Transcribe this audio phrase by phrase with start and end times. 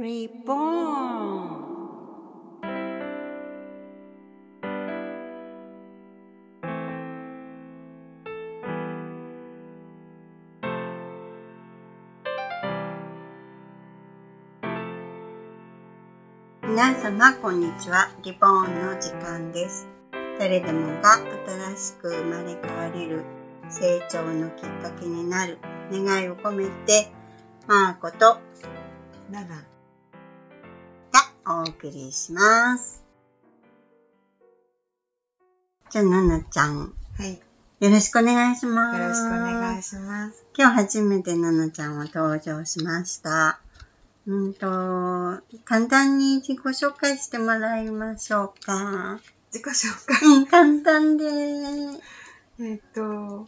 [0.00, 1.60] Reborn
[16.62, 18.08] 皆様こんにちは。
[18.24, 19.86] リボーンの時間です。
[20.38, 21.18] 誰でもが
[21.76, 23.22] 新しく生まれ変われる
[23.68, 25.58] 成長のきっかけになる
[25.92, 27.12] 願いを込めて
[27.66, 28.38] マーコと
[29.30, 29.69] ナナ
[31.58, 33.02] お送りします。
[35.90, 37.38] じゃあ、ななちゃん、はい、よ
[37.80, 38.98] よろしくお願いします。
[39.00, 40.46] ろしくお願いします。
[40.56, 43.58] 今日初めてななちゃんは登場しました。
[44.26, 44.66] うんと、
[45.64, 49.18] 簡単に自己紹介してもらいましょうか。
[49.52, 50.28] 自己紹介？
[50.28, 51.24] うん、簡単で。
[52.60, 53.46] えっと、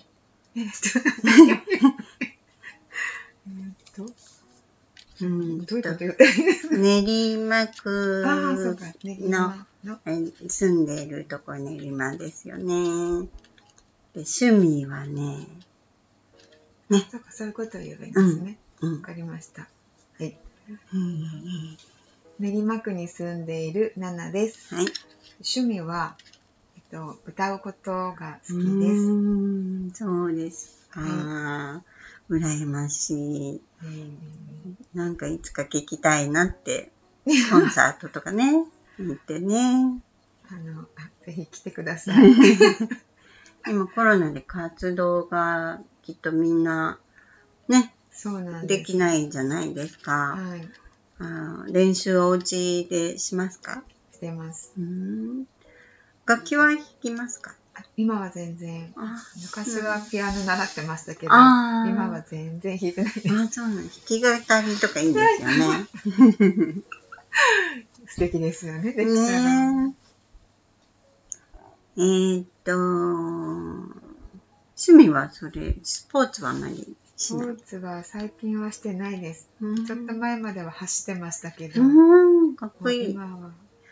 [0.56, 0.98] えっと、
[3.46, 4.06] えっと、
[5.26, 8.22] うんどういったらいいですか練馬区
[9.84, 9.98] の
[10.48, 13.28] 住んでいるとこ練馬ですよね。
[14.14, 15.46] で趣味はね、
[17.10, 18.58] そうか、そういうことを言えばいいんですね。
[18.80, 19.02] わ、うん。
[19.02, 19.62] かりました。
[20.18, 20.36] はい。
[20.92, 21.76] うん
[22.38, 24.74] 練馬区に住んでいるナナです。
[24.74, 24.86] はい。
[25.40, 26.16] 趣味は、
[26.76, 29.10] えっと、歌うことが好きうです。
[29.10, 31.00] ーんそうですか。
[31.00, 31.82] は
[32.36, 33.14] 羨まし
[33.54, 33.60] い。
[33.82, 34.32] えー
[34.94, 36.92] なんかいつか聞きたいなって、
[37.50, 38.64] コンサートとかね、
[38.98, 40.00] 行ってね。
[40.50, 42.32] あの、あぜひ来てください。
[43.68, 46.98] 今コロナで活動がきっとみんな
[47.68, 48.82] ね、そうなんで。
[48.82, 50.36] きないじゃないですか。
[50.36, 50.68] はい、
[51.18, 53.82] あー練習お家でしますか？
[54.12, 54.72] してます。
[54.76, 55.46] うーん
[56.26, 57.52] 楽器は弾きますか？
[57.52, 57.54] あ
[57.96, 63.34] 今は全然あ昔はピアノ習ってましたけど、あー今は全然弾いてないです。
[63.34, 64.42] あそうなん弾き語り
[64.80, 65.86] とかいいですよね。
[68.08, 68.92] 素敵ですよね。
[68.92, 69.40] できたら。
[69.40, 69.94] ね
[71.96, 72.02] え。
[72.02, 73.94] えーっと、趣
[74.92, 77.46] 味はそれ、スポーツはあまりスしない？
[77.48, 79.48] ポーツは最近はしてないです。
[79.60, 82.12] うんちょっと前までは走ってましたけど、うも
[82.52, 83.12] ん、かっこういい。
[83.12, 83.50] 今は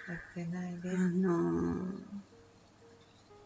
[0.08, 0.98] やってないであす。
[0.98, 1.92] のー、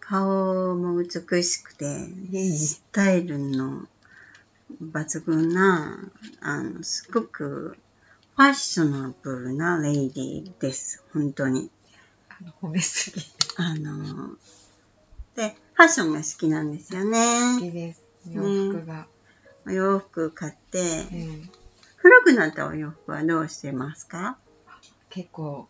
[0.09, 1.89] 顔も美しくて、い
[2.37, 3.89] えいえスタイルの
[4.83, 5.99] 抜群な、
[6.41, 7.77] あの、すごく
[8.37, 11.03] ファッショナブルなレイディーです。
[11.13, 11.71] 本当に。
[12.29, 13.23] あの褒めすぎ。
[13.57, 14.37] あの、
[15.37, 17.59] で、ファッションが好きなんですよ好ね。
[17.61, 18.03] きです。
[18.31, 19.07] 洋服が。
[19.67, 21.51] お洋服買って、ええ
[21.97, 24.37] 古くなったお洋服はどうしてますか？
[25.09, 25.69] 結構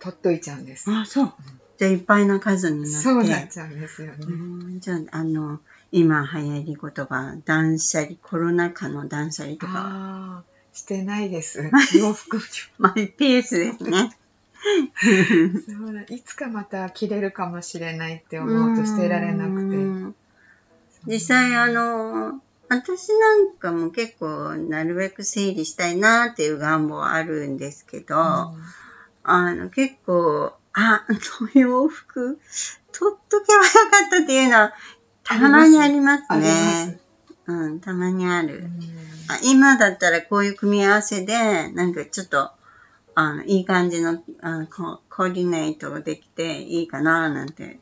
[0.00, 0.90] 取っといちゃうんです。
[0.90, 1.32] あ、そう。
[1.78, 2.96] じゃあいっぱいな数になって。
[2.98, 4.16] そうなっちゃうんですよね。
[4.20, 5.60] うんじゃあ、あの、
[5.92, 11.70] 今流行り言葉、断捨離、コロナ禍の断捨離とか、してないです。
[11.96, 12.40] 洋服。
[12.78, 14.16] マイペースですね。
[15.66, 19.76] そうだいつかまた着れるかもしれないって思うと捨てられなくて。
[19.76, 20.14] うん
[21.06, 31.12] 実際、あの、私なんかも結構なるべく整理したいなっていう願望はあるんですけど、あの結構、あ、あ
[31.42, 32.38] の洋服、
[32.92, 34.72] 取っとけばよかったっていうのは、
[35.24, 37.00] たまにありますありますね。
[37.46, 38.58] うん、たまにある。
[38.58, 42.50] うんあ今だったらこういう組み合わせで、なんかちょっと、
[43.14, 47.78] あの、いい感じの、あのココーディネートできていいかななんて。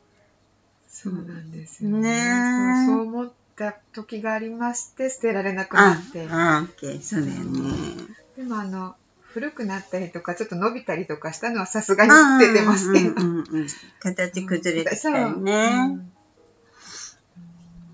[0.89, 2.01] そうなんですよね。
[2.01, 6.27] ねえそうそう思った時がありまして、捨てられなくなあって、。
[6.29, 7.71] あ、オッケー、そうだよね。
[8.37, 8.97] でもあの、
[9.37, 13.11] 古くなったりとか、ちょっと伸びたりとかしたのはさすがに捨ててますけど。
[13.11, 13.67] うんうんうんうん
[14.01, 15.99] 形崩れてきたりね。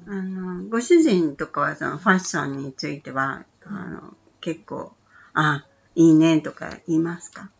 [0.06, 4.92] うんあの、ご主人とかはそのファッションについては、あの、結構、
[5.34, 5.66] あ、
[5.96, 7.50] いいねとか言いますか？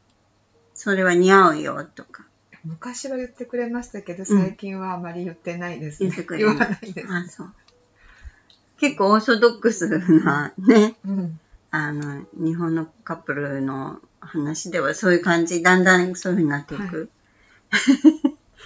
[0.75, 2.25] それは似合うよとか。
[2.65, 6.11] 昔は言ってくれましたけど、最近はあまり言ってないですね。
[6.11, 7.09] 言ってくれないです。
[7.13, 7.53] あ、そう。
[8.79, 11.41] 結構オーソドックスなね、うん
[11.73, 17.11] あの、日本のカップルの話ではそういう感じ、だんだんそういうふうになっていく。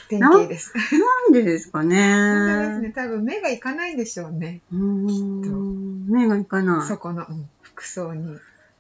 [0.09, 0.73] 典型です。
[0.77, 2.89] なんでですかそうですね。
[2.89, 2.93] ね。
[2.93, 4.61] 多分目がいかないんでしょうね。
[4.73, 6.89] うーん、目がいかない。
[6.89, 8.39] そこの、うん服装に。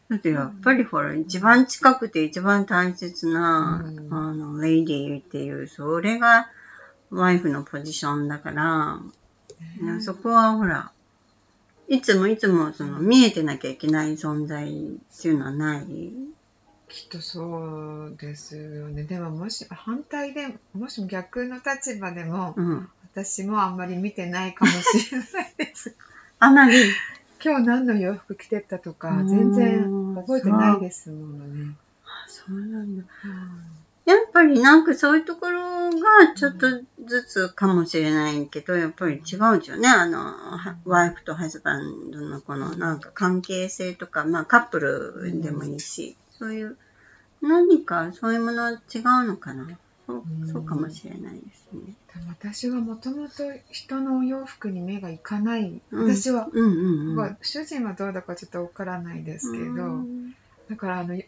[0.08, 6.49] だってやっぱりほら、一番近くて一番大切な、うんあの、レイディーっていう、それが
[7.11, 9.00] ワイフのポジションだから、
[9.81, 10.93] ねそこはほら、
[11.88, 14.73] いつもいつもその見えてなきゃいけない存在っ
[15.23, 16.12] ていうのはない？
[16.88, 19.05] きっとそうですよね。
[19.05, 22.88] でももし反対で、もし逆の立場でも、うん。
[23.12, 25.97] 私もあんまり見てないかもしれないです。
[26.38, 26.75] あまり、
[27.43, 31.75] 今日何の洋服着てったとかう、ん全然覚えてないですものね。
[32.29, 33.05] そうなんだ。
[34.06, 36.69] やっぱりなんかそういうところがちょっと
[37.05, 39.88] ずつかもしれないけど、やっぱり違うんですよね。
[39.88, 46.79] あの、はワイフとハズバンドのこのなんか関係性とか、まあカップルでもいいし、そういう
[47.43, 48.81] 何かそういうものは違う
[49.26, 49.69] のかな。
[50.06, 51.94] そううんそうかもしれないですね。
[52.29, 53.43] 私はもともと
[53.73, 55.82] 人のお洋服に目がいかない。
[55.91, 57.17] うん私は、うんうんうん。
[57.17, 59.69] まあ主人はどうだかちょっとわからないですけど、う
[60.02, 60.35] ん
[60.69, 61.25] だからあの、た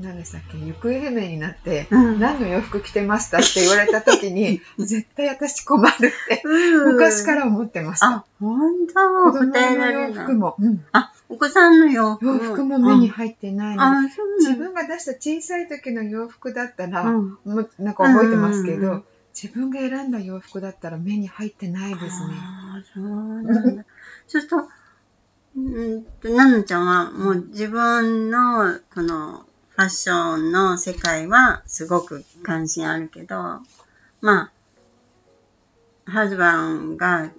[0.00, 2.18] 何でしたっけ、行方不明になって、うん。
[2.18, 8.08] 何の洋服着てましたって言われた時に、 絶対私困るって、昔から思ってました。
[8.08, 9.32] あ、本当？
[9.32, 10.32] 子供答えの洋服。
[10.34, 10.84] も、うん。
[10.92, 12.26] あ、お子さんの洋服。
[12.26, 14.02] 洋服も目に入ってないの
[14.38, 17.38] 自分が出した小さい時の洋服だったら、うん。
[17.78, 19.04] なんか覚えてますけど、うん
[19.34, 22.34] 自分が選んだ洋服だったら目に入ってないですね。
[22.38, 23.84] ああ、そうなんだ。
[24.28, 24.68] そうすると、
[25.56, 29.44] うんと、なのちゃんはもう自分のこの
[29.76, 33.36] ファッションの世界はすごく関心あるけど、
[34.20, 34.52] ま
[36.06, 37.30] あ、ハズバンが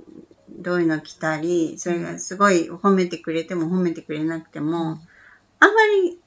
[0.49, 4.99] どういうの着たり、それがすごい褒めてくれても褒めてくれなくても、
[5.59, 6.19] あんまり、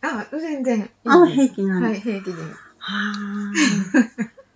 [0.00, 0.90] あ、全然。
[1.04, 2.38] あ平気なんだはい、平気です。
[2.78, 3.52] はあ、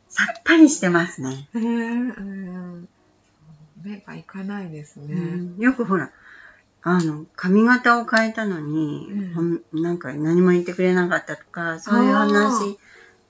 [0.08, 1.48] さっぱりしてますね。
[1.54, 2.88] へえうん
[3.82, 5.14] 目がいかないですね。
[5.14, 6.12] うんよくほら、
[6.84, 12.78] あの、髪型を変えたのに、うんなんか何も言ってくれなかったとか、そういう話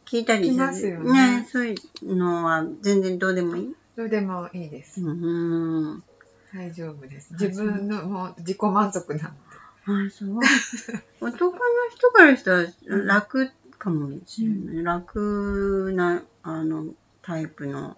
[0.06, 5.02] 聞いたりすよねそういうのは全然どうでもいいどうでもいいです。
[5.02, 6.02] うん。
[6.54, 7.34] 大丈夫です。
[7.34, 10.38] あ自分のもう自己満足なのあ、そう。
[11.20, 11.60] 男の
[11.94, 14.84] 人からしたら楽かもしれない。
[14.84, 16.86] 楽な、あの、
[17.20, 17.96] タイプの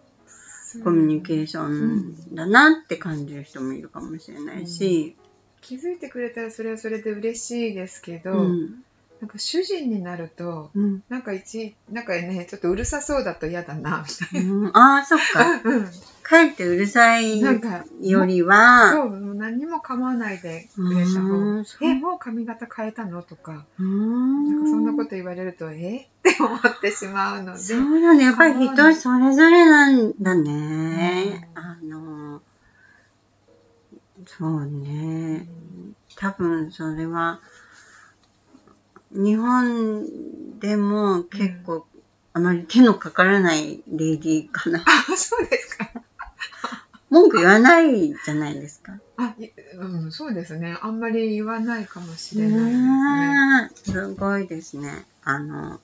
[0.75, 0.83] で。
[0.83, 5.17] コミュニケーションだなって感じる人もいるかもしれないし、
[5.65, 8.85] 気づいてくれたらそれはそれで嬉しいですけど、うん。
[9.21, 11.03] なんか主人になると、うん。
[11.09, 15.63] なんか一、なんかね、ちょっとうるさそうだと嫌だな、みたいうんああ、そっか。
[15.63, 15.63] な。
[15.65, 15.91] うん。
[16.23, 23.23] かえってうるさいよりは、そう、もう何にも構わないでくれたう方え、もう髪型変えたの？
[23.23, 26.09] とか、なんかそんなことと言われると、え？
[26.21, 28.15] って思ってしまうので、そうだ。
[28.15, 31.43] やっぱり人それぞれなんだね。
[31.57, 32.43] うんあの、
[34.27, 35.47] そうね。
[36.17, 37.41] 多分それは、
[39.11, 41.87] 日本でも結構、
[42.33, 44.81] あまり手のかからないレディーかな。
[44.81, 45.91] あ、そうですか。
[47.11, 48.99] 文句言わないじゃないですか。
[49.17, 50.77] あ、いうん、そうですね。
[50.83, 54.09] あんまり言わないかもしれないですね。
[54.09, 55.07] すごいですね。
[55.23, 55.81] あの、うん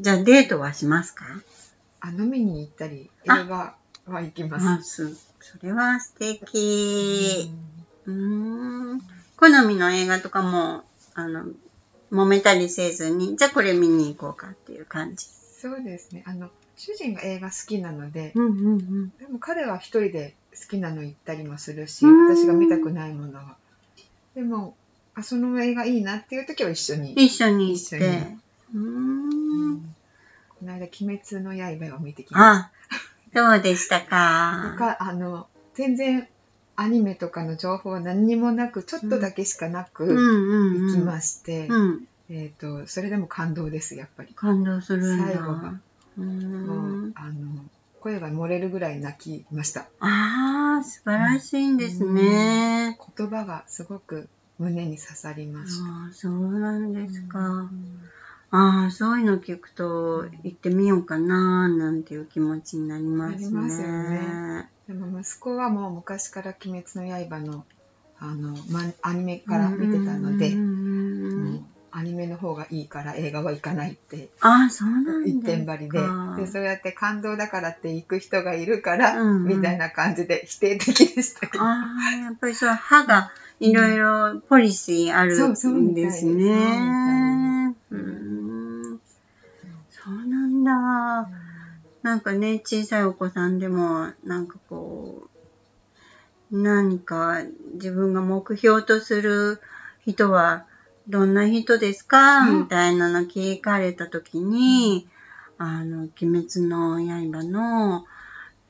[0.00, 1.24] じゃあデートはしますか？
[2.00, 3.76] あ、飲みに行ったり、映あ画
[4.06, 7.50] は行きますそれは素敵。
[8.04, 9.00] うん。
[9.36, 10.84] 好みの映画とかも、
[11.14, 11.46] あの、
[12.12, 15.26] 揉めたりせずに、じゃあこれ見に行こうかっていう感じ。
[15.26, 16.22] そうですね。
[16.26, 19.08] あの、主人が映画好きなので、うんうんうん。
[19.18, 23.56] でも彼は一人で好きなの行ったりもするし、うん私が見たくないものは。
[24.34, 24.76] でも、
[25.14, 27.12] あ、その映画いいなっていう時は一緒に。
[27.14, 27.96] 一緒に行って。
[27.96, 28.38] 一緒に
[28.74, 29.82] うん
[30.60, 33.07] この間、鬼滅の刃を見てきました。
[33.34, 36.28] あ、どうでしたなんかか、あの、全然
[36.76, 40.86] アニメとかの情報は何にもなく、ちょっとだけしかなくうんうんうん。
[40.86, 42.04] 行きまして、うん。
[42.28, 44.34] えっ、と、それでも感動です、やっぱり。
[44.34, 45.02] 感動する。
[45.02, 45.80] 最後が。
[46.16, 46.24] うー。
[46.24, 47.64] もうんあの、
[48.00, 49.90] 声が漏れるぐらい泣きました。
[49.98, 52.96] ああ、素晴らしいんですね。
[53.16, 55.84] 言葉がすごく胸に刺さりました。
[55.84, 57.70] ああ、そうなんですか。
[58.52, 63.68] うんああ、そういうの聞くと行ってみようかななんていう気持ちになりますね。
[63.70, 67.64] すよねでも息子はもう昔から「鬼滅の刃の」
[68.20, 70.56] あの、ま、アニメから見てたので、
[71.90, 75.12] アニメの方がいいから映画は行かないってああ、そうなんだ。
[75.24, 76.00] 一点張りで
[76.36, 81.64] でそうやって感動だからって行く人がいるから、うんうんみたいな感じで否定的でしたけど。
[81.64, 86.32] ああ、やっぱりそう、歯がいろいろポリシーあるそうそうんみたいでですすね。
[86.32, 87.27] う
[92.08, 95.28] なんかね、小さいお子さんでも、なんかこ
[96.50, 97.42] う、何か
[97.74, 99.60] 自分が目標とする
[100.06, 100.64] 人は
[101.06, 105.06] どんな人ですか、うんみたいなの聞かれたときに、
[105.58, 106.10] あの、鬼
[106.48, 108.06] 滅の刃の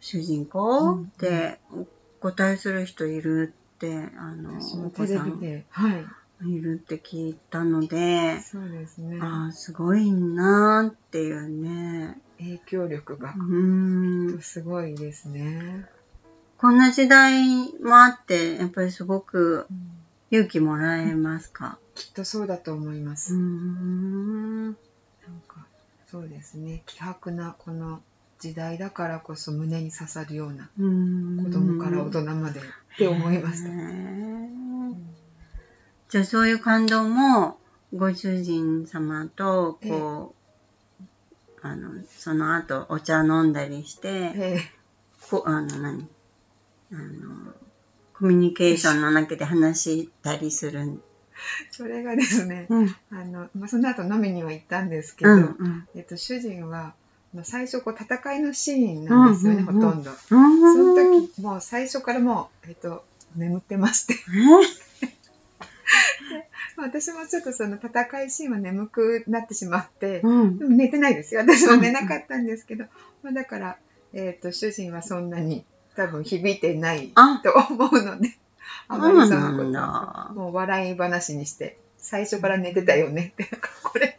[0.00, 1.87] 主人公うんってお
[2.18, 5.40] 答えする人いるって、あの、お子さん
[5.71, 5.97] は
[6.45, 9.21] い、いるって聞いたので、そうですね。
[9.21, 12.18] ああ、すごいなーっていうね。
[12.38, 13.35] 影響力が。
[14.40, 15.87] すごいですね。
[16.57, 19.66] こんな時代もあって、やっぱりすごく
[20.30, 21.78] 勇気もらえますか？
[21.95, 23.35] きっとそうだと思います。
[23.35, 24.64] うん。
[24.66, 24.75] なん
[25.47, 25.66] か
[26.07, 26.83] そうですね。
[26.87, 28.02] 希薄なこの
[28.40, 31.45] 時代だからこそ胸に刺さるようなうん。
[31.45, 32.62] 子供から大人までっ
[32.97, 33.71] て思いました。
[36.09, 37.59] じゃあそういう感動も
[37.95, 40.38] ご主人様とこう、
[41.69, 44.61] あのその後お茶飲んだりして、ええ。
[45.31, 46.09] こあの何？
[46.91, 47.53] あの
[48.15, 50.87] コミュニケーションの中で話したりする。
[50.87, 51.03] ん
[51.71, 52.97] それがですね、うん。
[53.11, 55.89] あのまあ、その後飲みには行ったんですけど、うんうん。
[55.95, 56.95] えっと、主人は
[57.35, 59.91] まあ最初こう戦いのシーンなんですよね、うんうんうん。
[59.91, 60.11] ほとんど。
[60.11, 60.37] うんそ
[61.03, 63.05] の時もう最初からもう、えっと、
[63.37, 64.15] 眠ってまして。
[64.15, 64.61] まあ
[66.82, 70.58] 私もちょっとその戦いシーンは眠くなってしまって、うん。
[70.58, 71.40] でも寝てないですよ。
[71.40, 72.85] 私は寝なかったんですけど、
[73.23, 73.78] まあ、だから、
[74.12, 75.64] えっと主人はそんなに
[75.97, 77.40] 多分響いてないあ。
[77.42, 78.37] と思うので
[78.88, 84.18] あまりそのこともう笑い話にして最初から寝てたよねってなんかこれ。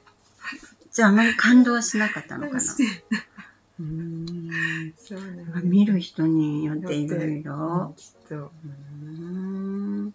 [0.92, 2.60] じゃああまり感動しなかったのかな。
[3.80, 4.94] うーん。
[4.98, 8.36] そうなんですまあ見る人によっていろいうんろきっと。
[8.36, 9.08] うー
[10.08, 10.14] ん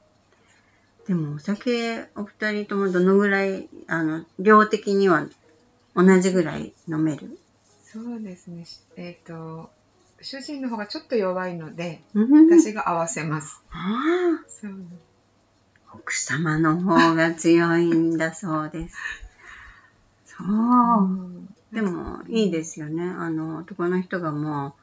[1.07, 5.27] でもお酒お二人ともどのぐらいあの量的には
[5.95, 7.39] 同じぐらい飲める？
[7.85, 8.65] そうですね。
[8.97, 9.71] えっ、と
[10.21, 12.51] 主人の方がちょっと弱いのでうん。
[12.51, 14.73] 私が合わせます、ああそう
[15.93, 18.97] 奥様の方が強いんだそうです。
[20.27, 20.47] そう。
[20.47, 21.55] うん。
[21.73, 23.05] でもいいですよね。
[23.05, 24.75] あの男の人がも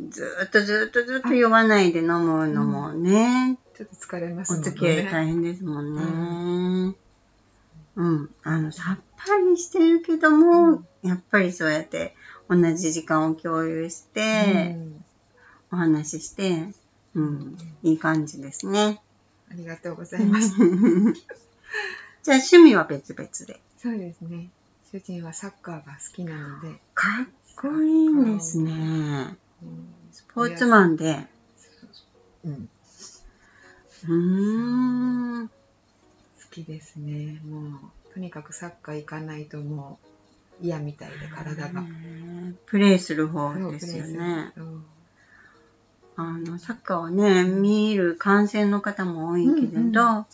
[0.00, 4.52] うずーっとずーっとずっと酔わないで飲むのもね、ちょっと疲れます。
[4.52, 6.96] おもんね付き合い大変ですもんね。
[7.96, 12.14] うん、あのさっぱりしてるけども、やっぱりそうやって
[12.48, 15.04] 同じ時間を共有して、うん。
[15.72, 16.68] お話しして、
[17.14, 19.00] うん、いい感じですね。
[19.50, 20.54] ありがとうございます。
[22.22, 23.60] じゃあ趣味は別々で。
[23.78, 24.48] そうですね。
[24.90, 28.72] 主人はサッカーが好きなので、かっこいいんですね。
[29.62, 29.88] うん。
[30.12, 31.26] スポーツマンで。
[32.44, 32.68] うん、
[34.04, 35.48] うーん。
[35.48, 35.52] 好
[36.50, 39.98] きですねもうとにかくサッカー行かないとも
[40.60, 41.84] う嫌みたいで体が。
[42.66, 44.52] プレイする方ですよね。
[46.18, 50.26] あの、サッカーをね、見る観戦の方も多いけれど、うんうん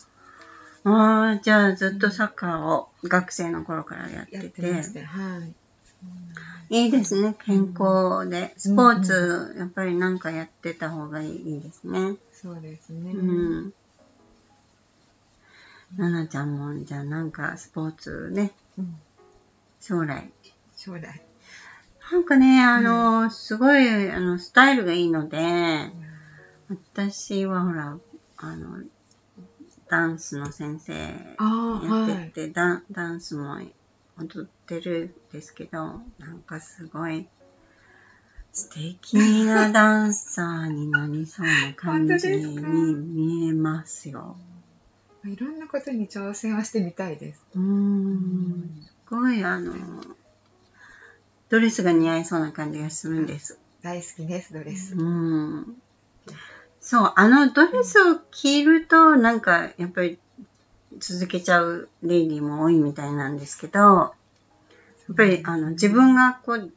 [0.85, 4.61] ああ、じゃあずっとサッカーを学生の頃からやってて
[5.05, 5.55] はい。
[6.69, 8.53] いいですね、健康で。
[8.57, 12.17] スポーツ、やっぱりなんかやってた方がいいですね。
[12.43, 13.11] そうですね。
[13.11, 13.73] うん。
[15.95, 18.99] ななちゃんも、じゃあなんかスポーツね、うん
[19.79, 20.29] 将来。
[20.75, 21.21] 将来。
[22.11, 25.37] なんかね、あの、すごい、あの、スタイルがいいので、
[26.69, 27.97] 私はほら、
[28.37, 28.83] あの、
[29.89, 30.99] ダンスの先生や
[31.47, 32.27] はい。
[32.27, 33.57] ってて、ダンダンスも
[34.17, 37.25] 踊ってるんですけど、なんかすごい
[38.53, 44.37] 素敵なダンサーになりそうな感じに見えますよ。
[45.25, 47.43] いろんなことに挑戦はしてみたいです。
[47.55, 49.73] うーん、すごいあの、
[51.49, 53.57] ドレスが似合いそうな感じがするんです。
[53.81, 54.95] 大好きです、ドレス。
[54.95, 55.77] うん。
[56.79, 60.19] そう、あのドレスを着ると、なんか、やっぱり
[60.99, 64.11] 続けちゃうレディーも多いみたいなんですけど、や
[65.11, 66.71] っぱり、あの、自分がこう、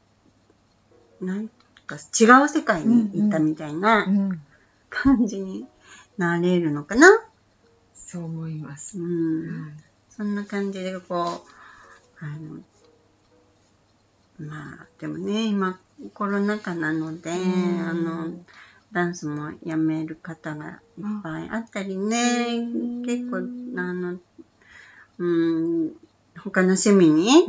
[1.21, 1.49] なん
[1.87, 4.41] か違う世界に行ったみたいなうん。
[4.89, 5.67] 感じに
[6.17, 7.09] なれるのかな？
[7.95, 8.99] そう思います。
[8.99, 9.65] うん。
[9.65, 9.73] はい
[10.17, 12.63] そんな感じで、こう、あの、
[14.39, 15.79] まあ、でもね、今、
[16.15, 18.33] コロナ禍なので、うんあの、
[18.93, 23.37] ダンスもやめる方がいっぱいあったりね、うん結構、
[23.79, 24.19] あの、
[25.19, 25.93] うん、
[26.39, 27.47] 他の趣味に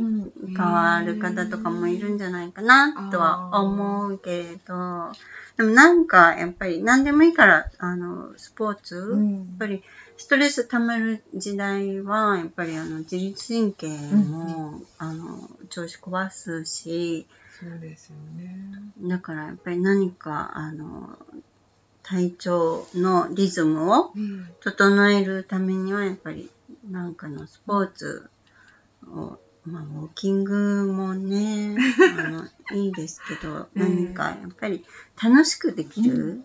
[0.56, 5.12] 変わる方とかもいるんじゃないかなとは思うけれど、
[5.56, 9.34] でもなんか、やっぱり何でもいいから、あの、スポーツ、うん。
[9.34, 9.82] やっぱり
[10.16, 17.26] ストレス溜まる時代はやっぱりあの自律神経も、あの調子壊すし。
[17.60, 18.82] そうですよね。
[19.00, 21.18] だからやっぱり何かあの
[22.02, 24.48] 体調のリズムをうん。
[24.60, 26.50] 整えるためにはやっぱり
[26.90, 28.37] なんかのスポーツを、
[29.64, 31.76] まあ、ウォーキングもね
[32.18, 34.84] あのいいですけどええ何かやっぱり
[35.22, 36.42] 楽しくできる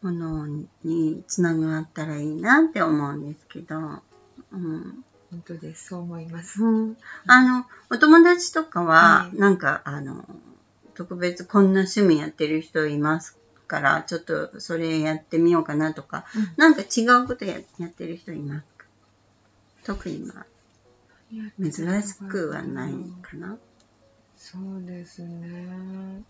[0.00, 4.02] ものにつながったらいいなって思うんですけど、
[4.52, 5.04] うん。
[5.30, 5.88] 本当です。
[5.88, 6.62] そう思います。
[6.62, 9.38] うん、あのお友達とかははい。
[9.38, 10.24] なんかあの
[10.94, 16.52] 特別こんな趣味やってる人いますからちょっとそれやってみようかなとか、うん。
[16.56, 18.84] なんか違うことややってる人いますか？
[19.84, 20.46] 特にまあ
[21.58, 23.58] 珍しくはないかな。
[24.36, 26.22] そうですね。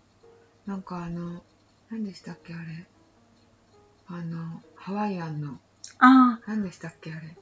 [0.66, 1.42] なんかあの、
[1.90, 2.86] 何でしたっけあれ。
[4.08, 5.58] あの、ハワイアンの、
[5.98, 7.36] あ何でしたっけあれ。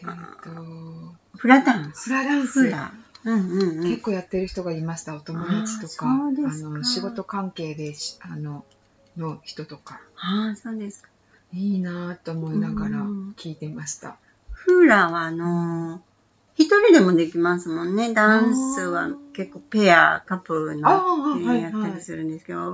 [0.00, 2.08] えっ、と、あ、フラダンス。
[2.08, 2.64] フラダンス。
[2.64, 2.92] フラ。
[3.24, 3.90] うんうんうん。
[3.90, 6.06] 結構やってる人がいました、お友達とか。
[6.06, 8.64] あの、仕事関係でし、あの、
[9.16, 10.00] の人とか。
[10.16, 11.08] ああ、そうですか。
[11.52, 14.18] いいなぁと思いながらうん聞いてました。
[14.50, 16.02] フーラはあの
[16.58, 18.12] 一人でもできますもんね。
[18.12, 20.90] ダンスは結構ペア、カップルの。
[21.54, 22.72] やったりするんですけど、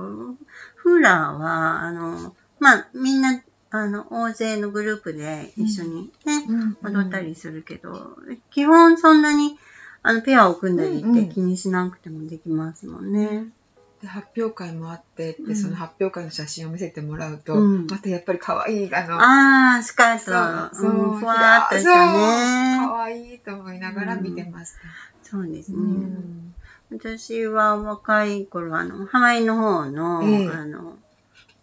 [0.75, 8.17] フーラーは、あの、まあ、みんな、あの、大勢のグループで一緒にね、うん踊ったりするけど、
[8.49, 9.55] 基本そんなに、
[10.01, 13.27] あの、ペアを組んだりってうんうん気にしなくてもできますもんね。
[13.27, 13.43] で
[14.07, 22.77] 発表会もあってで、うんその発表会の写真を見せてもらうと、うんまたやっぱり可愛いあのああ、スカート、そううんふわーっとしたね。
[22.87, 24.79] 可愛いと思いながら見てました。
[25.23, 25.77] そうですね。
[25.77, 26.55] うん
[26.91, 30.97] 私は若い頃、あの、ハワイの方の、ええあの、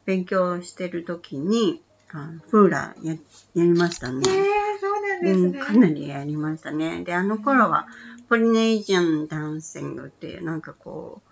[0.04, 1.80] 勉強してる時に、
[2.10, 3.14] あのフーラーや
[3.54, 4.20] やりましたね。
[4.26, 4.34] えー、
[4.80, 5.60] そうなんですうん、ね。
[5.60, 7.04] かなりやりましたね。
[7.04, 7.86] で、あの頃は、
[8.28, 11.31] ポリネージャンダンシングっていう、なんかこう、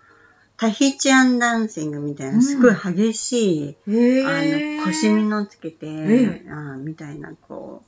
[0.61, 7.81] タヒチアンダンシングみたいな、すごい激しい、えー、あの、腰みのつけて、えあみたいな、こ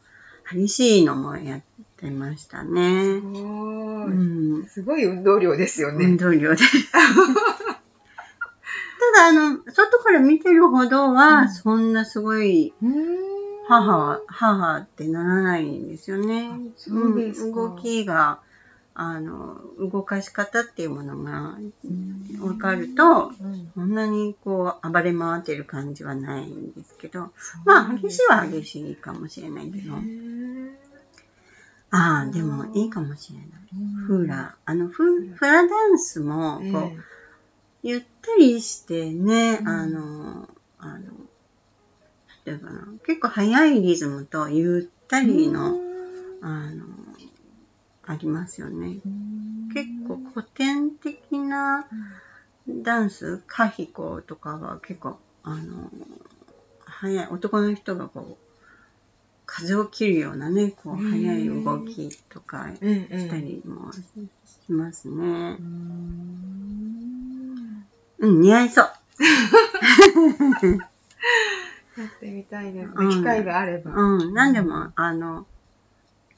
[0.51, 1.61] う、激しいのもやっ
[1.97, 3.03] てましたね。
[3.03, 4.65] すごういん。
[4.67, 6.17] すごい運動量ですよ運ね。
[6.17, 6.63] 動量で。
[9.13, 12.91] ただ、あの、外から見てるほどうは、んそんなすごい、うん
[13.67, 16.49] 母、母ってならないんですよね。
[16.51, 18.39] あそうですかん動きが、
[18.95, 21.57] あの、動かし方っていうものが
[22.39, 23.71] 分かると、うん。
[23.73, 27.31] そんなにこう暴れ回ってる感じはないんですけど、
[27.65, 29.95] まあ激しいは激しいかもしれないけど、
[31.89, 33.47] ああ、でもいいかもしれない。
[34.07, 34.51] フーラー。
[34.65, 37.03] あの、フフラダンスも、えこう、
[37.83, 39.67] ゆったりしてね、うん。
[39.67, 41.11] あの、あの、
[42.45, 45.79] 例えばな、結構速いリズムとゆったりの、
[46.41, 46.85] あの、
[48.05, 48.99] ありますよね。
[49.73, 51.87] 結構古典的な
[52.67, 55.89] ダンス、カヒコとかは結構、あの、
[56.85, 58.43] 速い、男の人がこう、
[59.45, 64.01] 風を切るようなね、こう、うん速い動きとかしたりもし
[64.69, 65.19] ますねう。
[65.63, 66.25] ん
[68.19, 68.91] うん、似合いそう。
[71.95, 72.93] やってみたいですね。
[72.95, 73.91] うん機会があれば。
[73.91, 75.45] うん、なんでも、あの、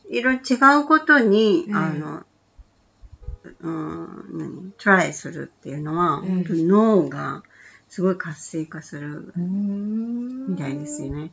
[0.10, 2.24] いろいろ違うことに、うんあの、
[3.60, 4.72] うん、何？
[4.78, 7.44] トライするっていうのは、うん本当に脳が
[7.88, 10.48] すごい活性化するうん。
[10.48, 11.32] みたいですよね。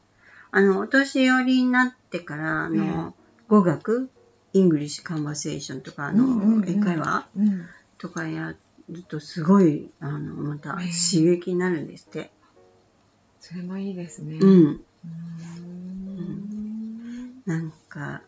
[0.51, 3.15] あの、お年寄りになってから、あの、
[3.49, 4.11] 語学、
[4.53, 7.27] English conversation とか、あの、英会話？
[7.37, 7.67] うん。
[7.99, 8.55] とかや
[8.89, 12.31] ると、すごい、あの、また刺激になるんですって。
[13.41, 14.39] それもいいですね。
[14.41, 14.81] うん。
[15.05, 17.43] うん。
[17.47, 18.23] なんか、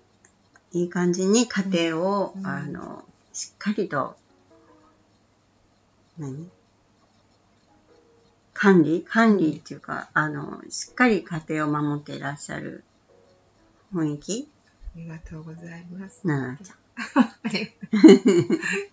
[0.74, 4.16] いい感じに家庭を、うんあの、しっかりと、
[6.18, 6.48] 何？
[8.52, 9.04] 管理？
[9.08, 12.82] 管理っていうか、あの、しっかり家庭を守っていらっしゃる
[13.94, 14.48] 雰囲気？
[14.96, 16.26] ありがとうございます。
[16.26, 16.76] ななちゃん。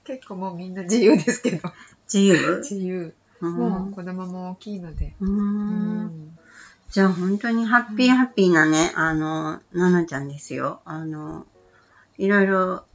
[0.04, 1.72] 結構もうみんな自由ですけど。
[2.12, 2.58] 自由？
[2.60, 3.14] 自由。
[3.42, 5.16] うんもう子供も大きいので。
[5.20, 6.38] ううんん
[6.92, 10.82] じゃあ本当にハッピーハッピーなね、あの、ななちゃんですよ。
[10.86, 11.46] あの、
[12.22, 12.86] いろいろ、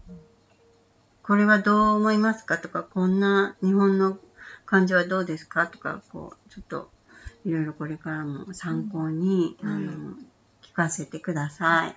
[1.24, 4.18] これはどう思いますかとか、こんな日本の
[4.66, 5.66] 感じはどうですか？
[5.66, 6.90] とか、こう、ちょっと、
[7.44, 10.14] いろいろこれからも参考に、うんあの、
[10.62, 11.96] 聞かせてください。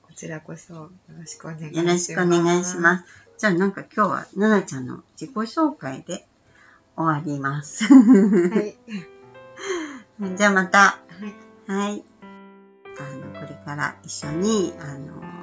[0.00, 1.76] こちらこそよろしくお願いします。
[1.76, 3.04] よろしくお願いします。
[3.36, 6.26] じゃあなんか今日はななちゃんの自己紹介で
[6.96, 7.86] 終わります。
[7.86, 7.94] す。
[7.94, 8.76] はい。
[10.38, 10.78] じゃあまた。
[10.78, 10.96] は
[11.68, 11.70] い。
[11.70, 12.04] はい。
[12.98, 15.41] あの、これから一緒に、あの、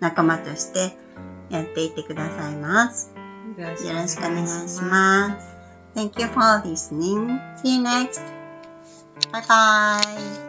[0.00, 0.96] 仲間として
[1.50, 3.12] やっていってくださいます。
[3.56, 5.56] よろしくお願いします。
[5.94, 7.40] Thank you for listening.
[7.62, 8.20] See you next.
[9.32, 10.45] Bye bye.